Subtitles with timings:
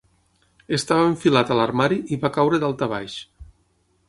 [0.77, 3.23] Estava enfilat a l'armari i va caure daltabaix.